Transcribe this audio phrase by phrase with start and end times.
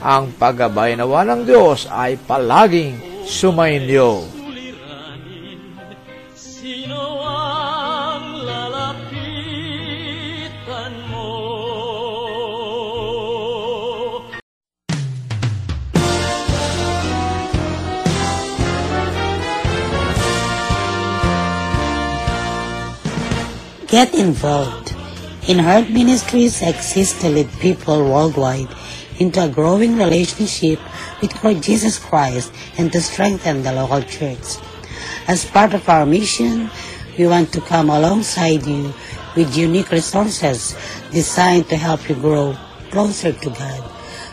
[0.00, 4.24] ang paggabay nawa ng Diyos ay palaging sumainyo.
[6.36, 9.32] Sino ang lalapitan
[11.08, 11.32] mo?
[23.86, 24.92] Get involved.
[25.46, 26.58] In Heart Ministries
[27.22, 28.66] to lead people worldwide
[29.18, 30.78] into a growing relationship
[31.20, 34.56] with Jesus Christ and to strengthen the local church.
[35.28, 36.70] As part of our mission,
[37.18, 38.92] we want to come alongside you
[39.34, 40.76] with unique resources
[41.10, 42.56] designed to help you grow
[42.90, 43.90] closer to God,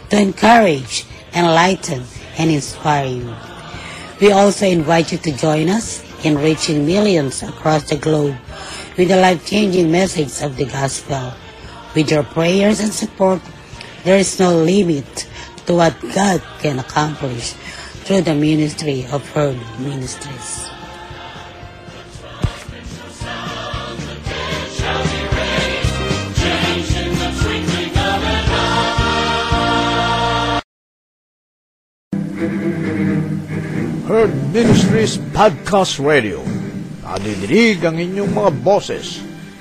[0.10, 2.04] to encourage, enlighten,
[2.38, 3.36] and inspire you.
[4.22, 8.38] We also invite you to join us in reaching millions across the globe
[8.98, 11.34] with the life-changing message of the gospel.
[11.96, 13.42] With your prayers and support,
[14.04, 15.28] there is no limit
[15.66, 17.54] to what God can accomplish
[18.04, 20.68] through the ministry of Herd Ministries.
[34.04, 36.44] Herd Ministries Podcast Radio.
[37.08, 39.33] Nadidinig ang inyong mga boses.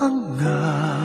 [0.00, 0.99] ang nga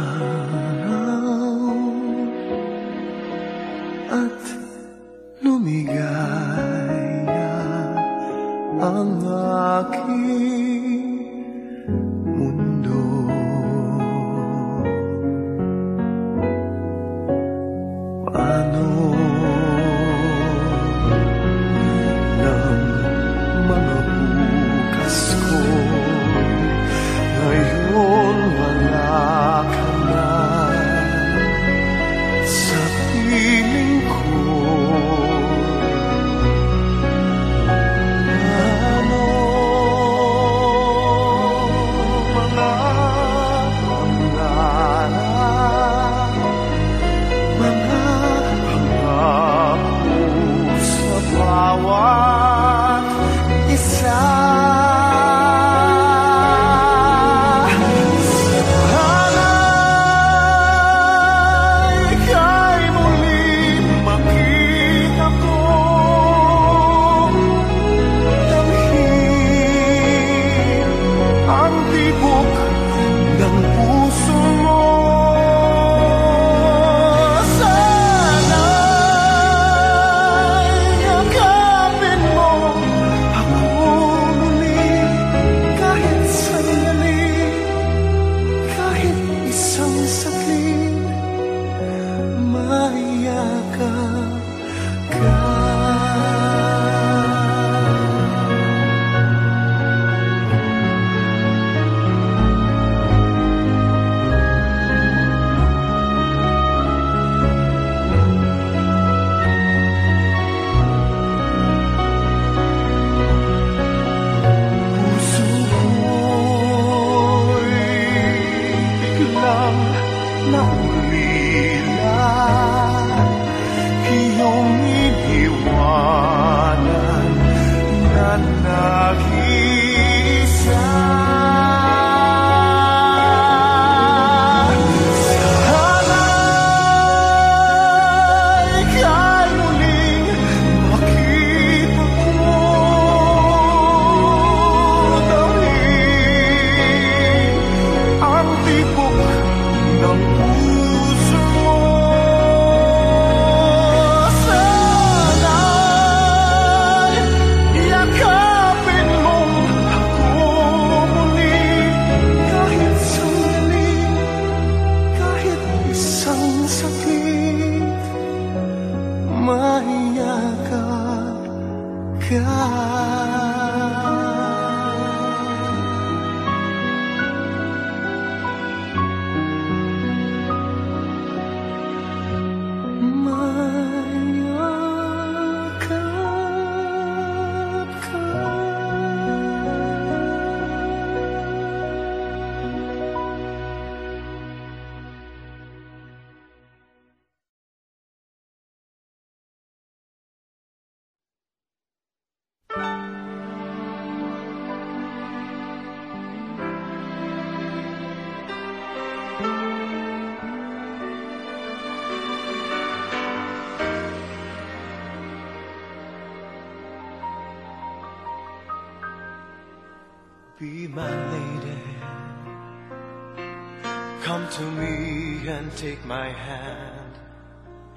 [226.06, 227.14] my hand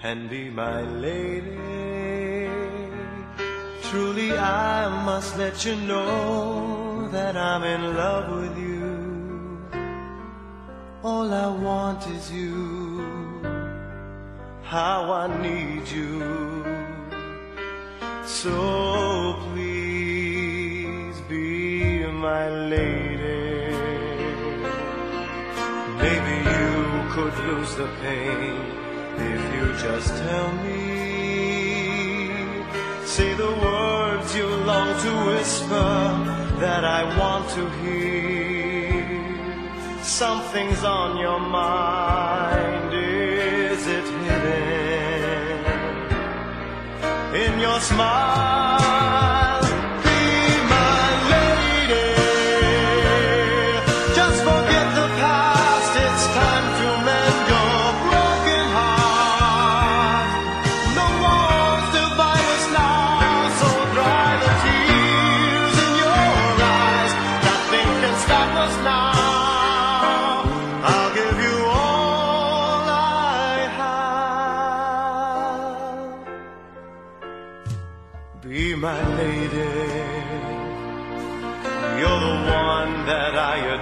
[0.02, 1.58] and be my lady.
[3.82, 9.58] Truly, I must let you know that I'm in love with you.
[11.02, 13.42] All I want is you.
[14.62, 16.64] How I need you.
[18.24, 23.74] So please be my lady.
[26.02, 26.74] Maybe you
[27.14, 28.60] could lose the pain
[29.16, 30.76] if you just tell me.
[33.04, 36.14] Say the words you long to whisper
[36.60, 39.24] that I want to hear.
[40.02, 45.64] Something's on your mind, is it hidden?
[47.34, 49.37] In your smile.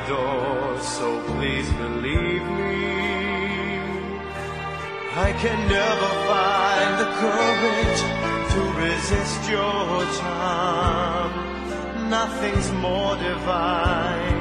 [0.07, 2.97] door, so please believe me.
[5.19, 8.03] I can never find the courage
[8.53, 11.33] to resist your charm.
[12.11, 14.36] Nothing's more divine.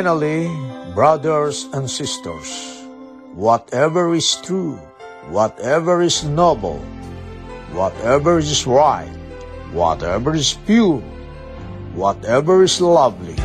[0.00, 0.48] Finally,
[0.96, 2.48] brothers and sisters,
[3.36, 4.80] whatever is true,
[5.28, 6.80] whatever is noble,
[7.76, 9.12] whatever is right,
[9.76, 11.04] whatever is pure,
[11.92, 13.36] whatever is lovely,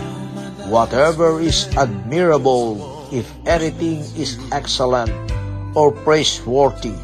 [0.72, 2.80] whatever is admirable,
[3.12, 5.12] if anything is excellent
[5.76, 6.96] or praiseworthy,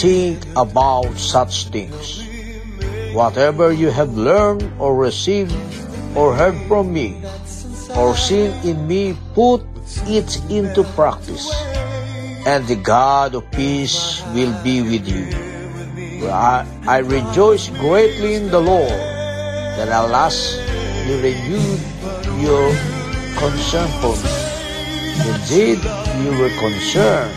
[0.00, 2.24] think about such things.
[3.12, 5.52] Whatever you have learned or received
[6.16, 7.20] or heard from me
[7.96, 9.62] or seen in me, put
[10.06, 11.52] it into practice,
[12.46, 16.28] and the God of peace will be with you.
[16.28, 18.90] I, I rejoice greatly in the Lord
[19.76, 20.56] that at last
[21.06, 21.80] you renewed
[22.40, 22.70] your
[23.36, 24.42] concern for me.
[25.22, 25.78] Indeed,
[26.22, 27.34] you were concerned,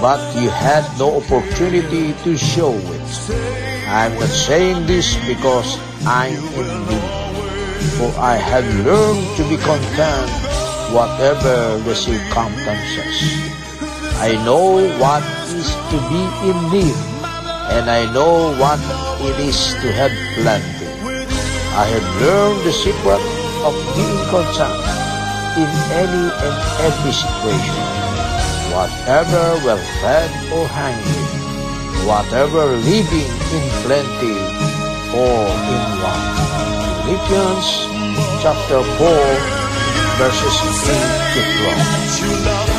[0.00, 3.08] but you had no opportunity to show it.
[3.88, 6.97] I'm not saying this because I'm in
[7.98, 10.30] for I have learned to be content
[10.94, 13.18] whatever the circumstances.
[14.22, 16.98] I know what is to be in need,
[17.74, 18.78] and I know what
[19.26, 20.86] it is to have plenty.
[21.74, 23.22] I have learned the secret
[23.66, 24.78] of being content
[25.58, 26.56] in any and
[26.86, 27.82] every situation,
[28.70, 31.26] whatever well fed or hungry,
[32.06, 34.38] whatever living in plenty
[35.18, 36.47] or in want.
[37.08, 37.88] Philippians
[38.42, 39.08] chapter 4,
[40.18, 42.77] verses 8 to 12.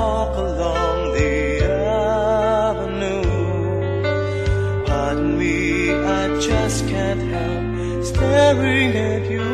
[0.00, 1.34] Walk along the
[2.72, 3.24] avenue.
[4.86, 9.49] Pardon me, I just can't help staring at you.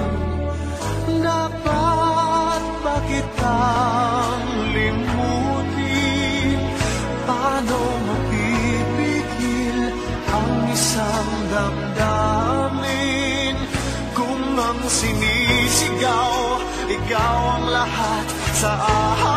[1.18, 4.46] Dapat ba kitang
[4.78, 6.62] limutin?
[7.26, 9.90] Paano mapipigil
[10.30, 13.58] ang isang damdamin?
[14.14, 19.37] Kung ang sinisigaw ikaw ang lahat sa akin.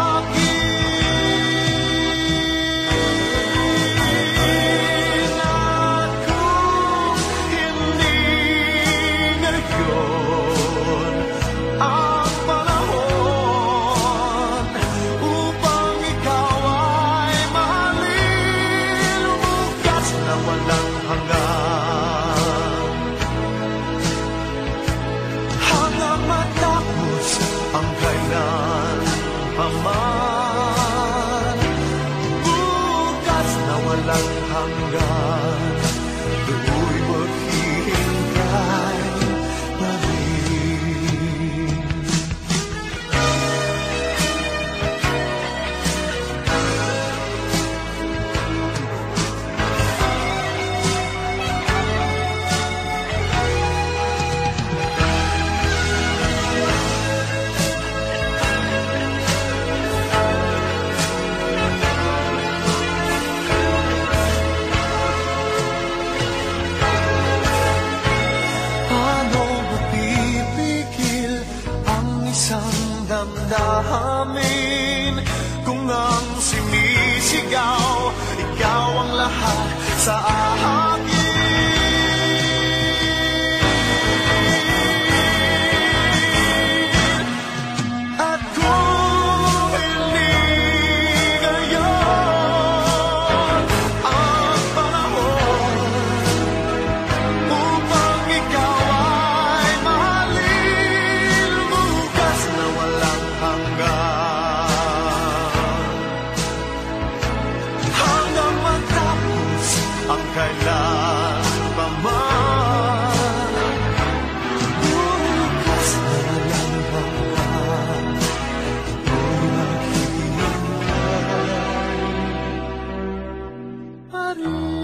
[124.12, 124.79] Maria.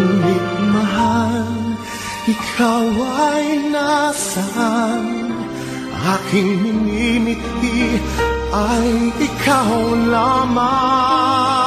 [0.00, 1.76] Ngunit mahal,
[2.24, 2.88] ikaw
[3.20, 5.04] ay nasaan?
[6.00, 8.00] Aking minimiti
[8.48, 11.59] ay ikaw lamang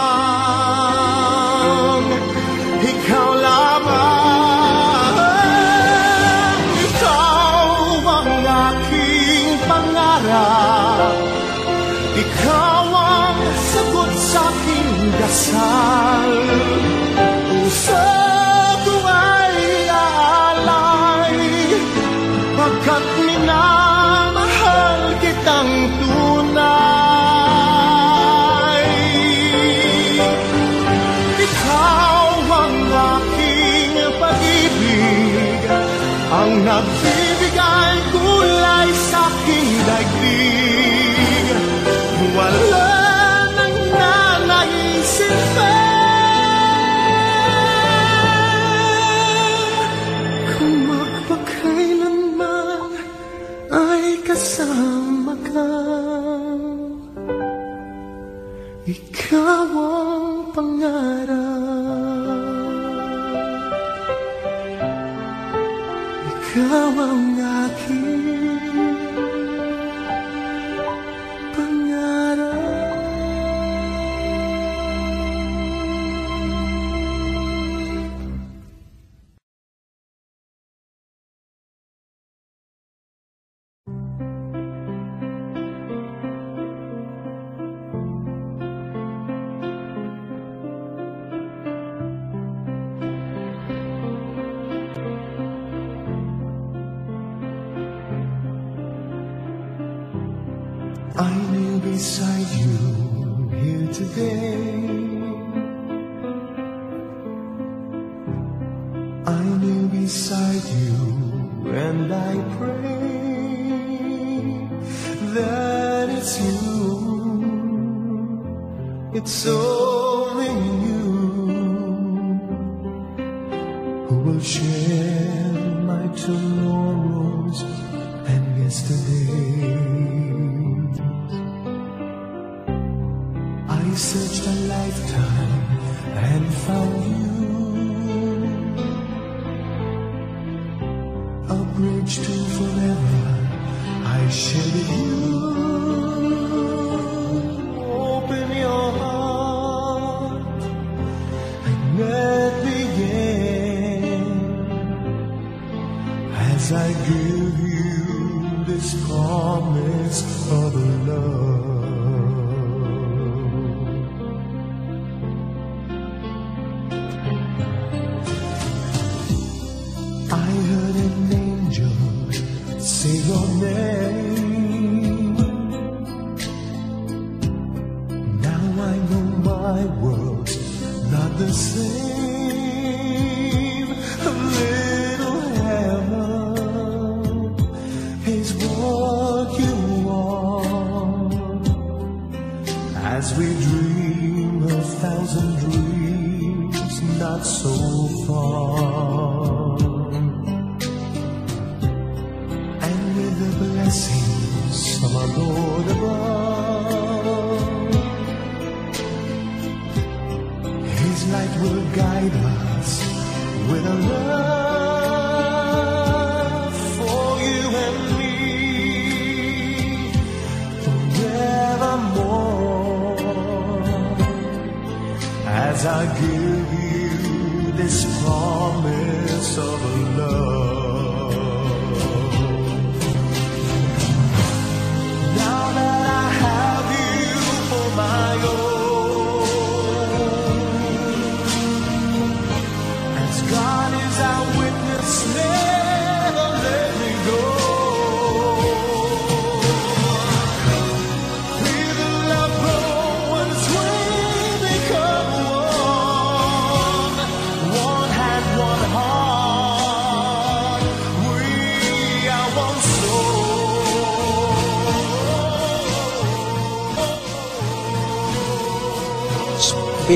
[144.71, 145.32] with you.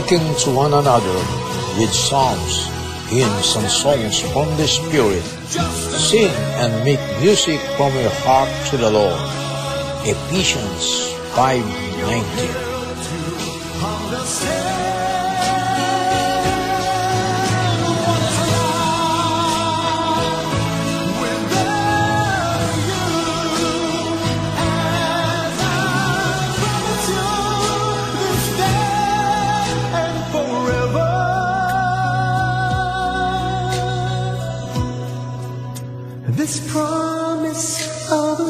[0.07, 1.17] to one another
[1.77, 2.67] with psalms,
[3.09, 5.21] hymns, and songs from the Spirit.
[5.51, 6.31] Sing
[6.61, 9.19] and make music from your heart to the Lord.
[10.05, 12.66] Ephesians 5.19
[36.38, 38.46] This promise of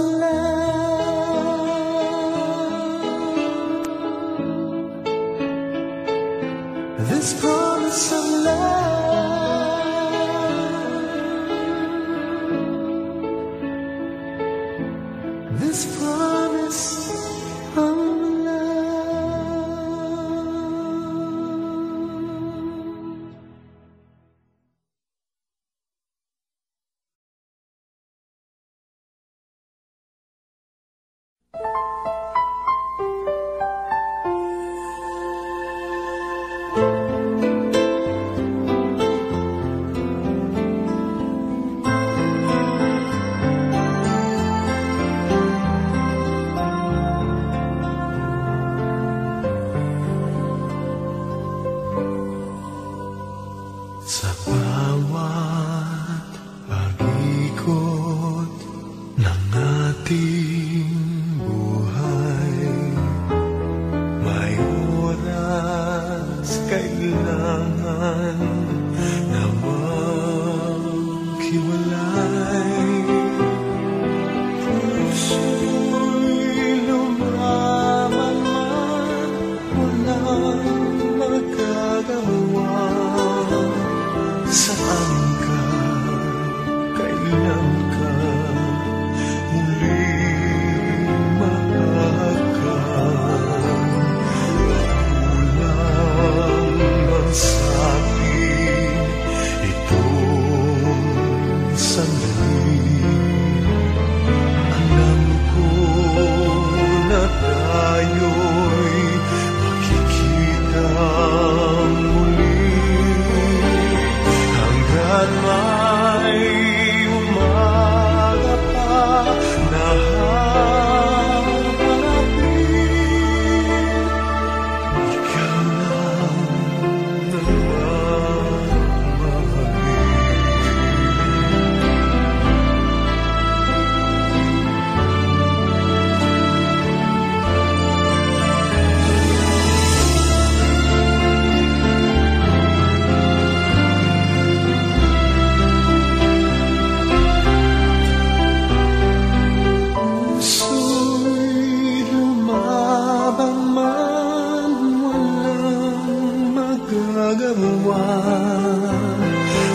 [157.27, 158.07] magawa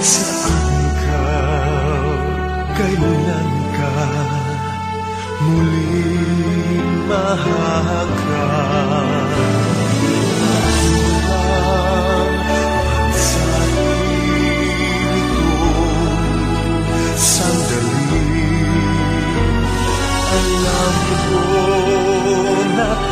[0.00, 0.56] sa
[0.88, 2.08] ikaw
[2.72, 3.92] kailan ka
[5.44, 8.52] muling mahakal?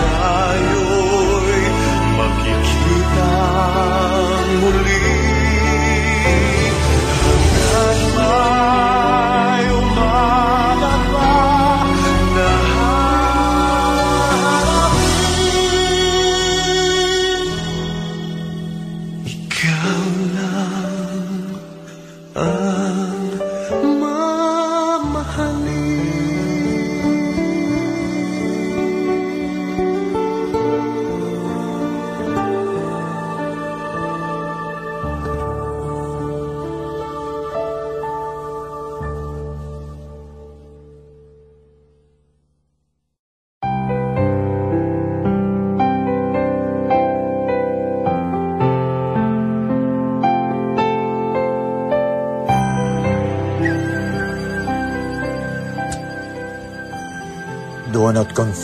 [0.00, 1.64] Tayo'y
[2.16, 4.09] makikita.
[4.60, 4.99] Hanggat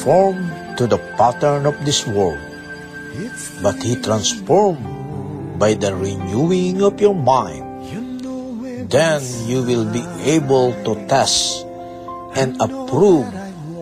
[0.06, 0.38] conform
[0.78, 2.38] to the pattern of this world,
[3.58, 7.66] but he transformed by the renewing of your mind.
[8.86, 9.18] Then
[9.50, 11.66] you will be able to test
[12.38, 13.26] and approve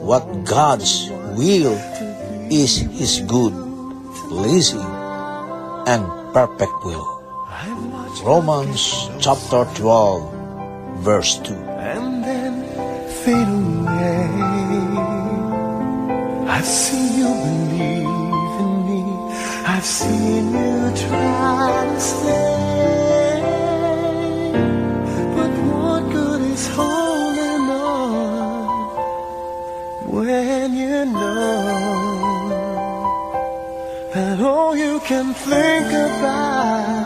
[0.00, 1.76] what God's will
[2.48, 3.52] is His good,
[4.32, 4.88] pleasing,
[5.84, 7.20] and perfect will.
[8.24, 11.52] Romans chapter 12, verse 2.
[30.64, 32.49] When you know
[34.14, 37.05] that all you can think about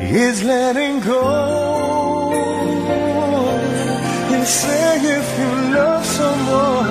[0.00, 1.22] is letting go.
[4.30, 6.88] They say if you love someone,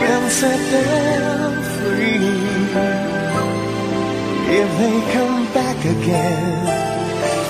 [0.00, 1.45] then set them
[4.48, 6.64] If they come back again,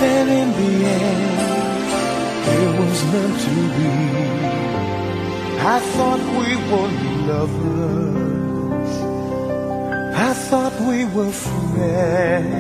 [0.01, 1.39] then in the end,
[2.57, 3.93] it was meant to be.
[5.61, 6.91] I thought we were
[7.29, 8.93] lovers.
[10.17, 12.57] I thought we were friends.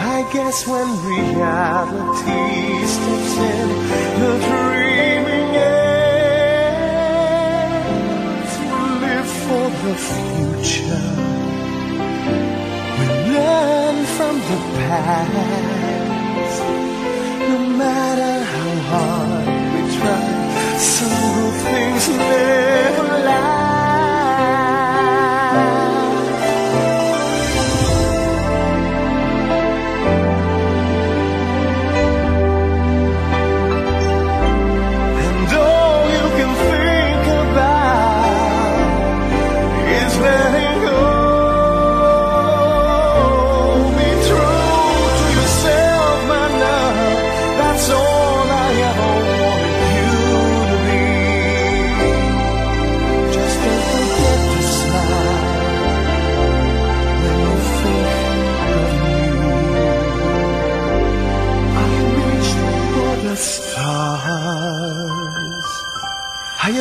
[0.00, 3.68] I guess when reality steps in,
[4.20, 6.12] the dreaming ends.
[9.02, 11.33] Live for the future.
[14.16, 16.62] From the past.
[17.50, 20.26] No matter how hard we try,
[20.78, 23.73] some good things never last.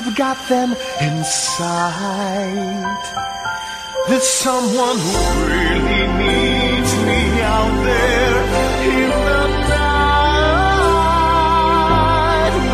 [0.03, 3.03] Have got them in sight.
[4.09, 8.43] There's someone who really needs me out there
[8.83, 10.13] in the night.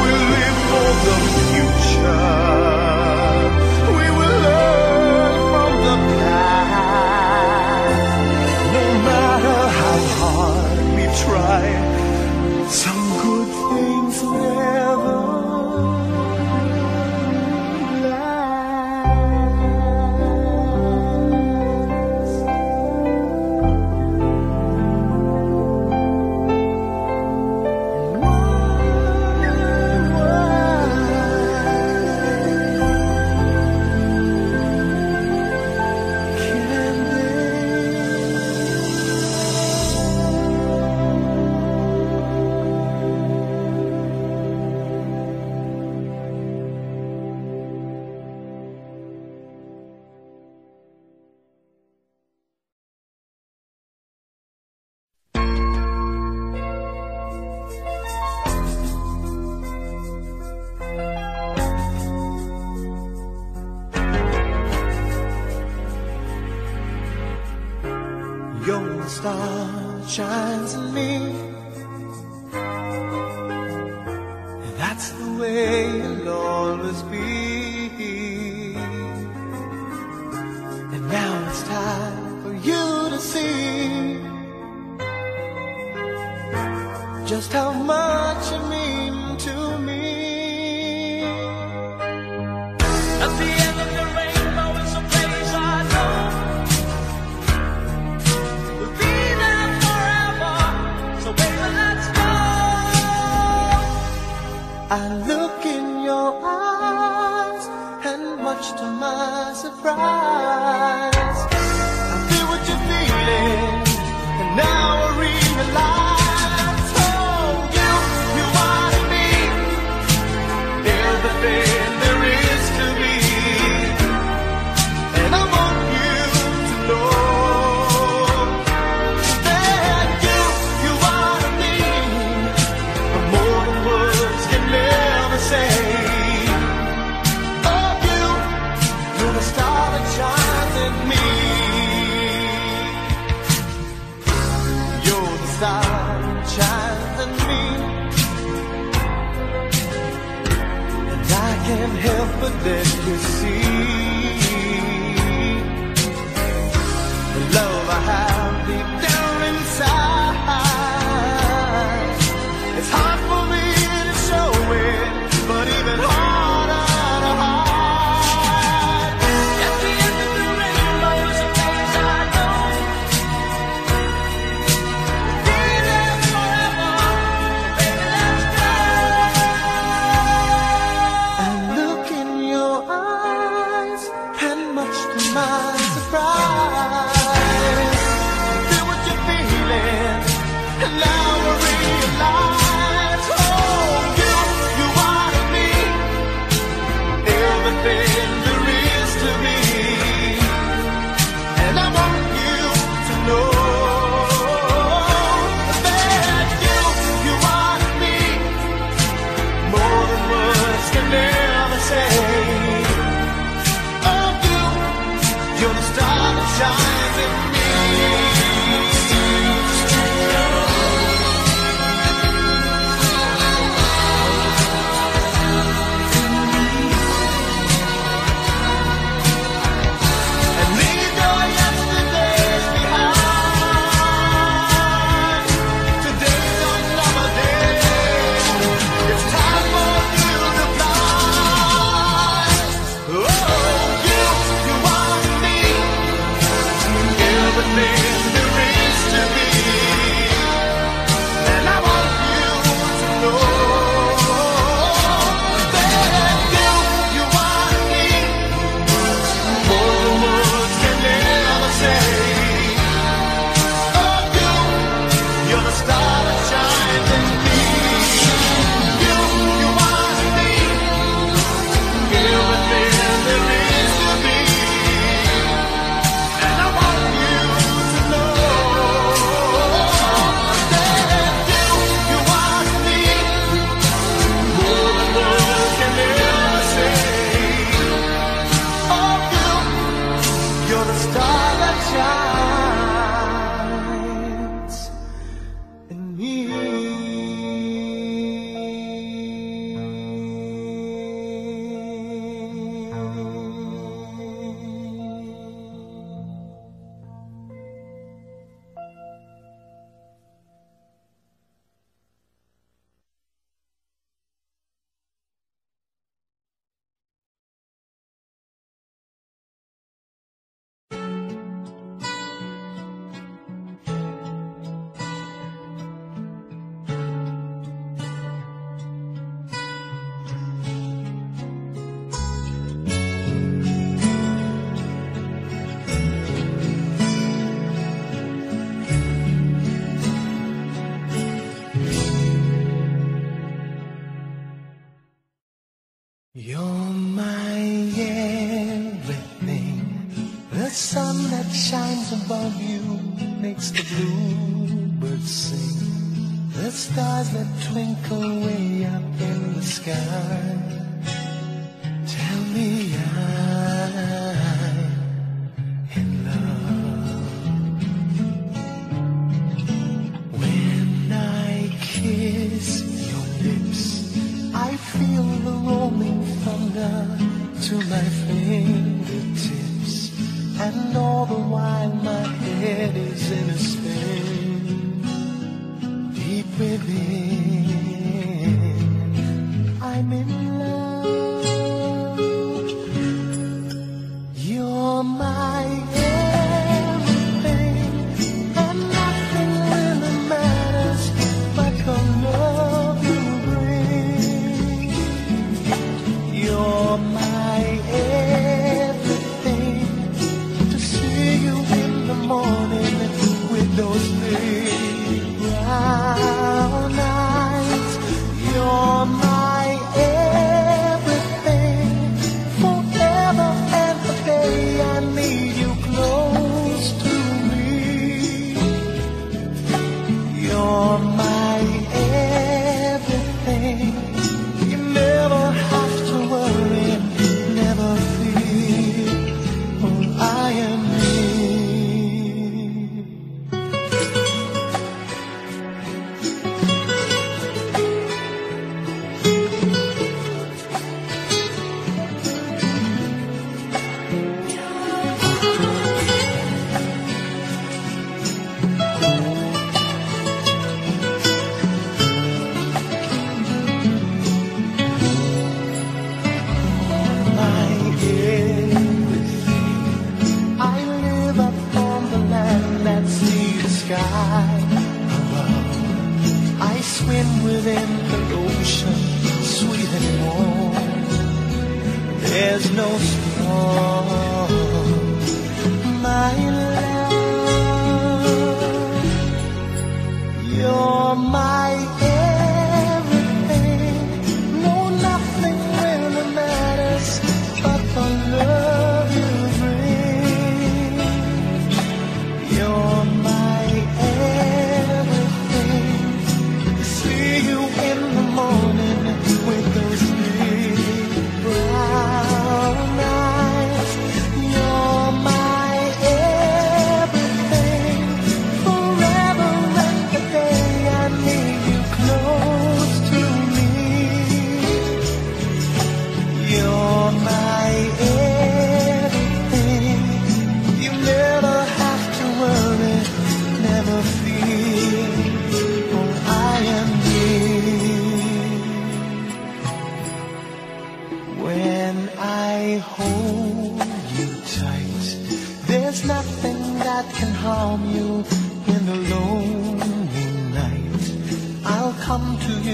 [0.01, 2.33] We live for the future.
[3.93, 7.99] We will learn from the past.
[8.73, 11.63] No matter how hard we try,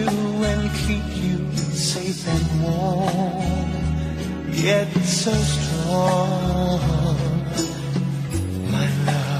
[0.07, 3.71] and keep you safe and warm,
[4.51, 6.79] yet so strong,
[8.71, 9.35] my love.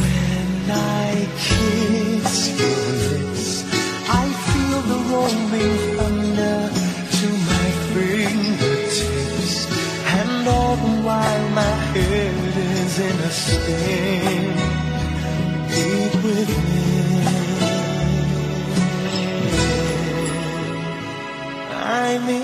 [0.00, 3.46] When I kiss your lips,
[4.08, 6.60] I feel the rolling thunder
[7.18, 9.56] to my fingertips,
[10.06, 14.44] and all the while my head is in a spin,
[15.68, 16.61] deep within.
[22.12, 22.41] find me.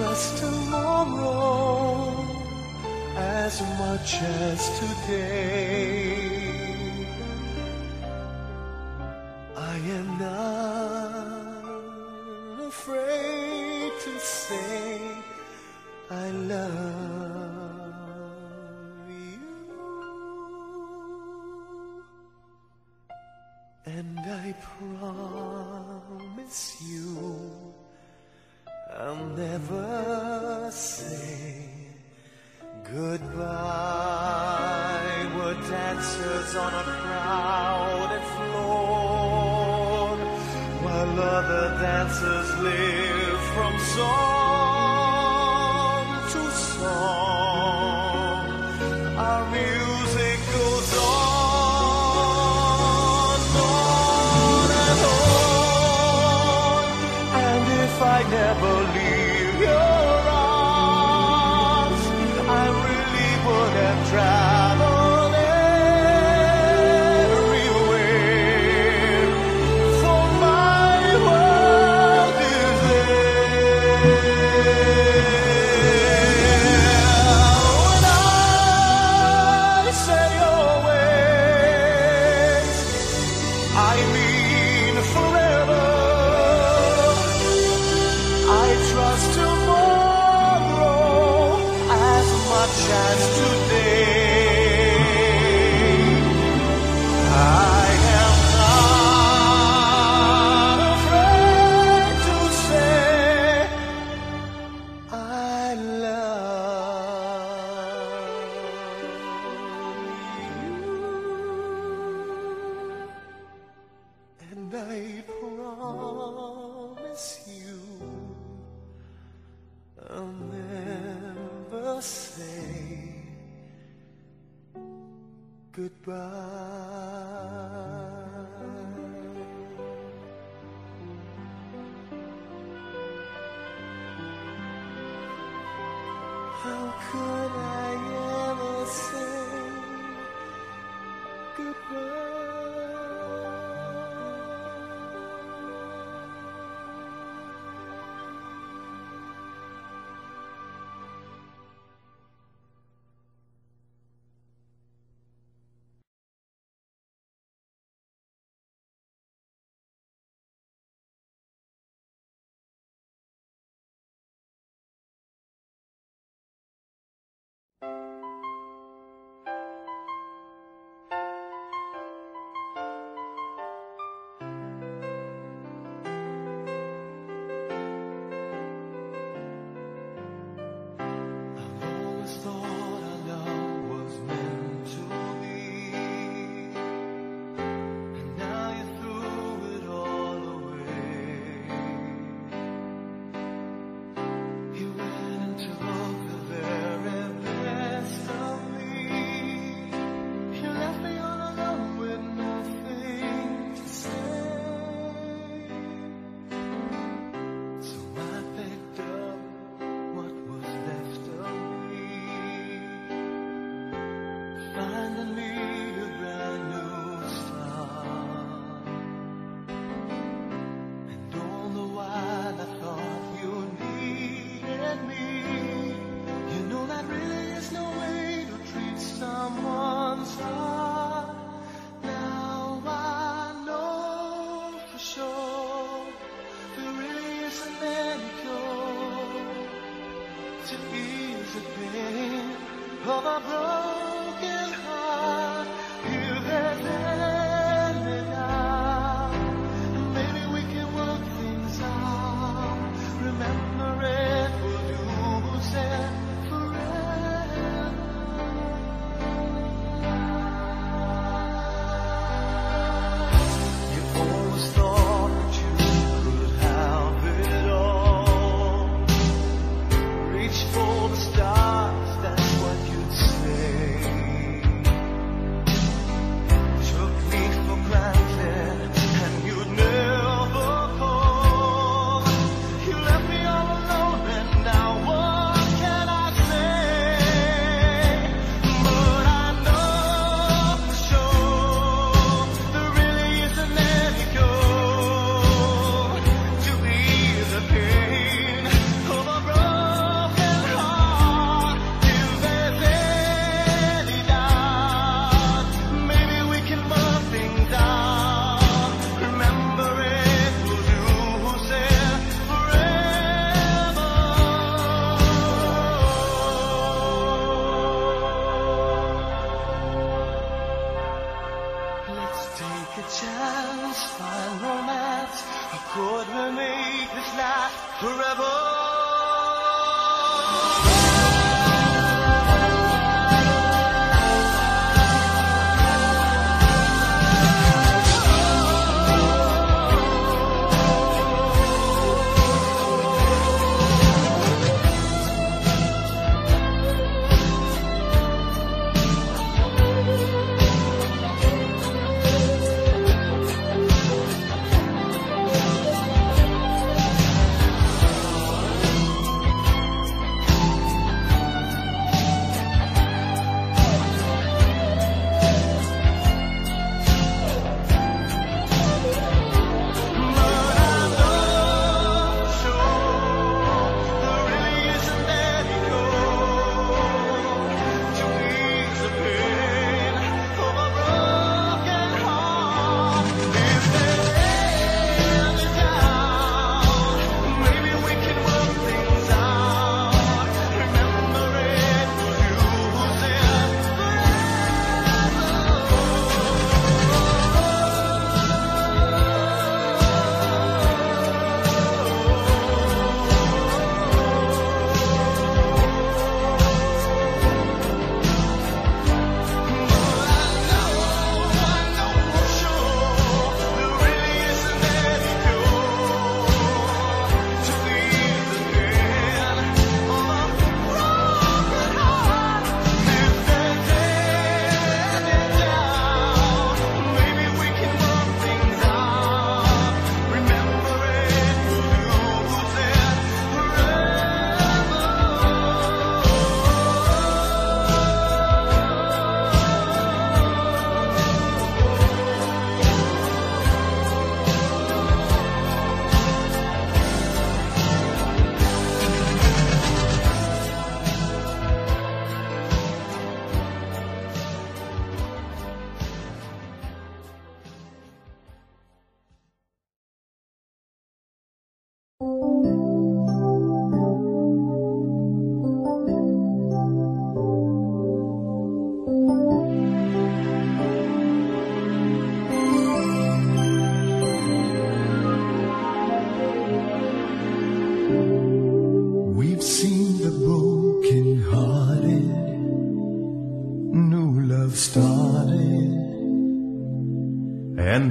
[0.00, 2.14] trust tomorrow
[3.16, 6.16] as much as today.
[9.56, 11.64] I am not
[12.70, 15.00] afraid to say
[16.10, 16.70] I love
[19.08, 19.40] you,
[23.86, 26.89] and I promise you
[29.36, 31.68] never say
[32.84, 33.40] goodbye.
[35.36, 40.16] We're dancers on a crowded floor,
[40.84, 44.59] while other dancers live from song.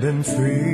[0.01, 0.68] And then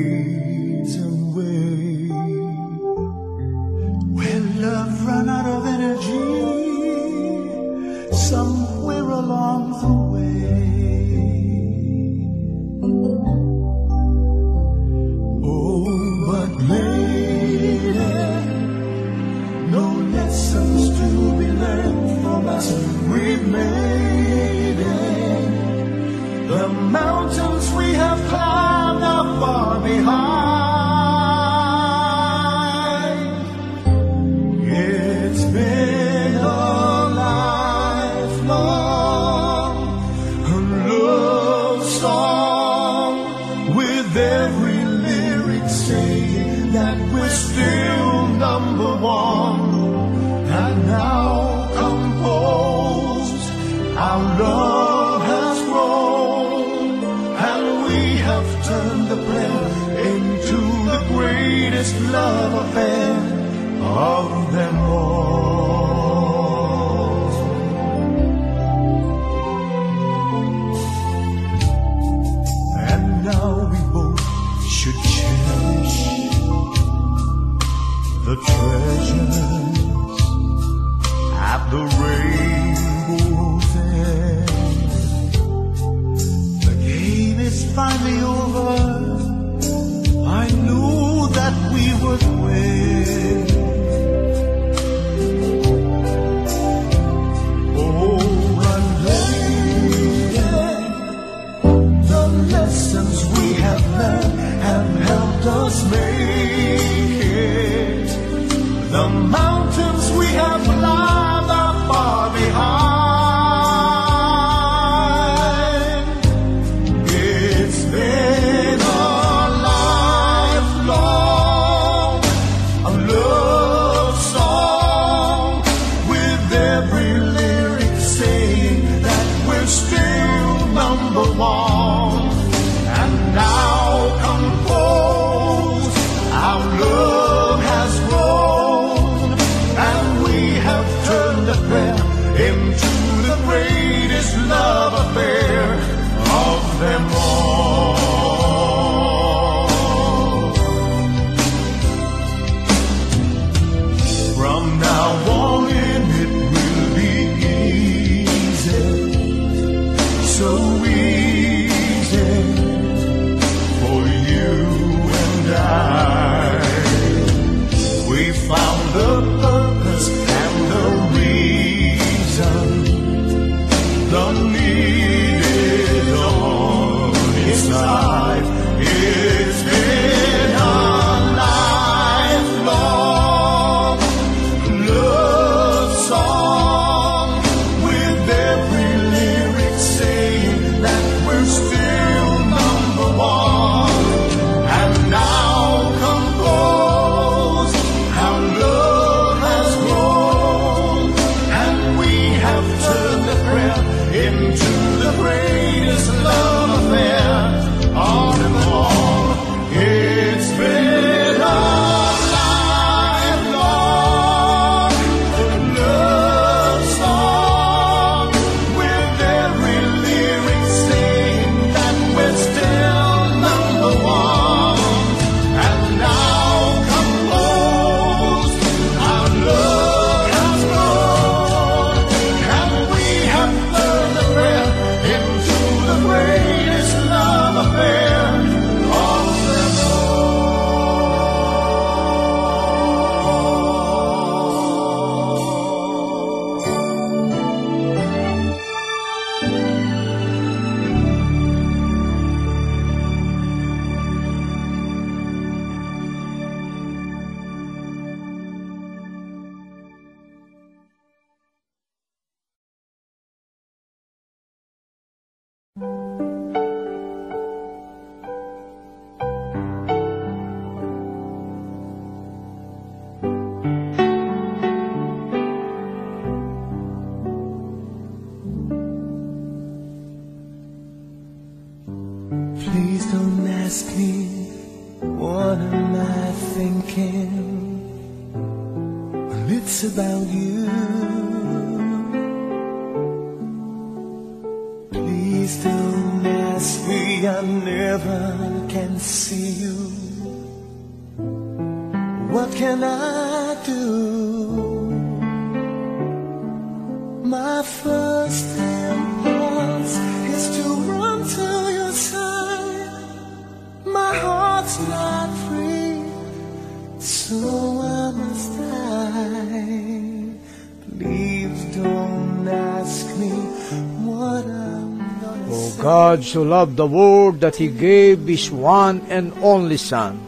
[326.25, 330.19] so loved the world that he gave his one and only Son,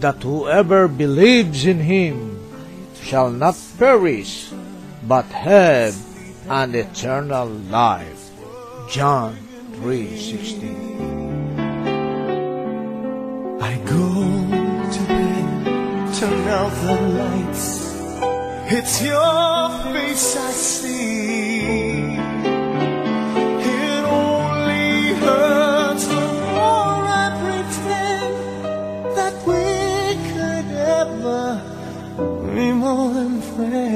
[0.00, 2.38] that whoever believes in him
[3.02, 4.52] shall not perish,
[5.08, 5.96] but have
[6.48, 8.30] an eternal life.
[8.90, 9.36] John
[9.80, 11.56] 3:16.
[13.60, 14.04] I go
[14.92, 17.64] to bed, turn out the lights.
[18.68, 21.55] It's your face I see.
[33.58, 33.95] More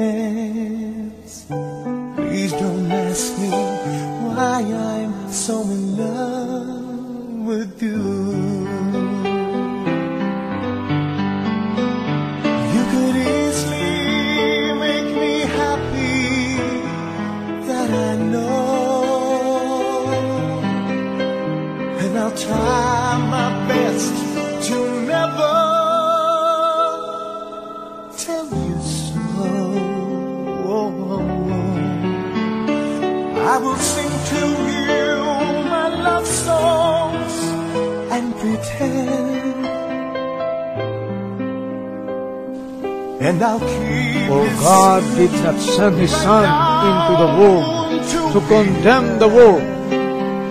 [43.31, 46.43] And I'll keep oh For God did not send his Son
[46.89, 48.03] into the world
[48.33, 49.63] to condemn the world,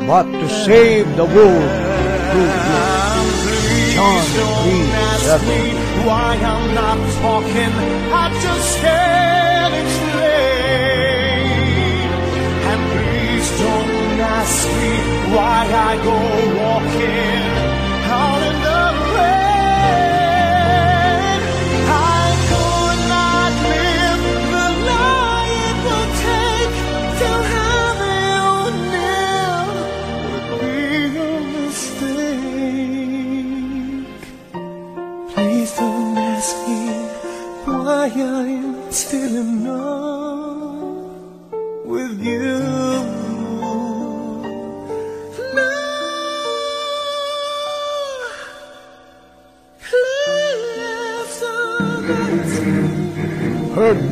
[0.09, 1.70] but to save the world
[2.31, 2.86] through him.
[3.93, 5.77] John 3:7.
[6.09, 7.73] why I'm not talking.
[8.23, 10.40] I just can't explain.
[12.70, 14.93] And please don't ask me
[15.35, 15.59] why
[15.89, 16.16] I go
[16.62, 17.69] walking